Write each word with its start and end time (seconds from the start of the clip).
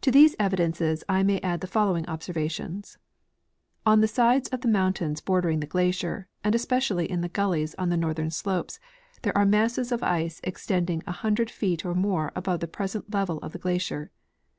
To 0.00 0.10
these 0.10 0.34
evidences 0.38 1.04
I 1.06 1.22
may 1.22 1.38
add 1.40 1.60
the 1.60 1.66
following 1.66 2.08
observations: 2.08 2.96
On 3.84 4.00
the 4.00 4.08
sides 4.08 4.48
of 4.48 4.62
the 4.62 4.68
mountains 4.68 5.20
bordering 5.20 5.60
the 5.60 5.66
glacier, 5.66 6.28
and 6.42 6.54
esijeciall}' 6.54 7.06
in 7.06 7.20
the 7.20 7.28
gullies 7.28 7.74
on 7.74 7.90
the 7.90 7.98
northern 7.98 8.30
slopes, 8.30 8.80
there 9.20 9.36
are 9.36 9.44
masses 9.44 9.92
of 9.92 10.02
ice 10.02 10.40
ex 10.44 10.64
tending 10.64 11.02
a 11.06 11.12
hundred 11.12 11.50
feet 11.50 11.84
or 11.84 11.94
more 11.94 12.32
above 12.34 12.60
the 12.60 12.68
present 12.68 13.12
level 13.12 13.36
of 13.40 13.52
the 13.52 13.58
glacier. 13.58 14.10